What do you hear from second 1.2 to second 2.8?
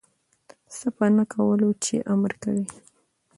کولو چی امر کوی